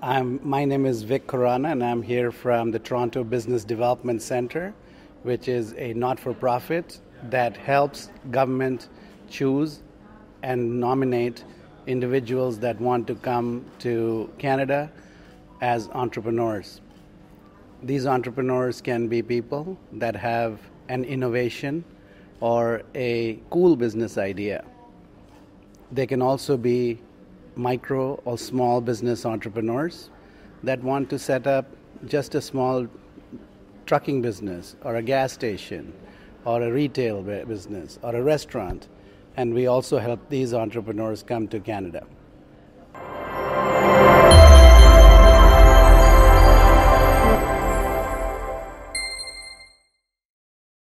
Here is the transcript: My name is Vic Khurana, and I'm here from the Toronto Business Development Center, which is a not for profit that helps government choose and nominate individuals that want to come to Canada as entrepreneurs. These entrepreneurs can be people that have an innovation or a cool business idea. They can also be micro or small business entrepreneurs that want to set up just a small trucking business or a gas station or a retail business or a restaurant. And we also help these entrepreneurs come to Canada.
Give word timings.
My 0.00 0.64
name 0.64 0.86
is 0.86 1.02
Vic 1.02 1.26
Khurana, 1.26 1.72
and 1.72 1.82
I'm 1.82 2.02
here 2.02 2.30
from 2.30 2.70
the 2.70 2.78
Toronto 2.78 3.24
Business 3.24 3.64
Development 3.64 4.22
Center, 4.22 4.72
which 5.24 5.48
is 5.48 5.74
a 5.76 5.92
not 5.92 6.20
for 6.20 6.32
profit 6.32 7.00
that 7.24 7.56
helps 7.56 8.10
government 8.30 8.90
choose 9.28 9.80
and 10.44 10.78
nominate 10.78 11.42
individuals 11.88 12.60
that 12.60 12.80
want 12.80 13.08
to 13.08 13.16
come 13.16 13.64
to 13.80 14.32
Canada 14.38 14.88
as 15.62 15.88
entrepreneurs. 15.88 16.80
These 17.82 18.06
entrepreneurs 18.06 18.80
can 18.80 19.08
be 19.08 19.20
people 19.20 19.76
that 19.94 20.14
have 20.14 20.60
an 20.88 21.04
innovation 21.04 21.82
or 22.40 22.82
a 22.94 23.40
cool 23.50 23.74
business 23.74 24.16
idea. 24.16 24.64
They 25.90 26.06
can 26.06 26.22
also 26.22 26.56
be 26.56 27.00
micro 27.58 28.14
or 28.24 28.38
small 28.38 28.80
business 28.80 29.26
entrepreneurs 29.26 30.10
that 30.62 30.82
want 30.82 31.10
to 31.10 31.18
set 31.18 31.46
up 31.46 31.66
just 32.06 32.34
a 32.34 32.40
small 32.40 32.86
trucking 33.86 34.22
business 34.22 34.76
or 34.84 34.96
a 34.96 35.02
gas 35.02 35.32
station 35.32 35.92
or 36.44 36.62
a 36.62 36.72
retail 36.72 37.22
business 37.22 37.98
or 38.02 38.14
a 38.14 38.22
restaurant. 38.22 38.88
And 39.36 39.52
we 39.52 39.66
also 39.66 39.98
help 39.98 40.28
these 40.28 40.54
entrepreneurs 40.54 41.22
come 41.22 41.48
to 41.48 41.60
Canada. 41.60 42.06